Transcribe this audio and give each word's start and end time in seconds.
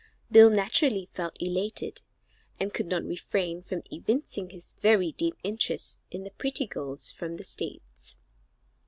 Bill 0.31 0.49
naturally 0.49 1.05
felt 1.05 1.37
elated, 1.39 2.01
and 2.59 2.73
could 2.73 2.87
not 2.87 3.03
refrain 3.03 3.61
from 3.61 3.83
evincing 3.91 4.49
his 4.49 4.73
very 4.73 5.11
deep 5.11 5.37
interest 5.43 5.99
in 6.09 6.23
the 6.23 6.31
pretty 6.31 6.65
girls 6.65 7.11
from 7.11 7.35
the 7.35 7.43
states. 7.43 8.17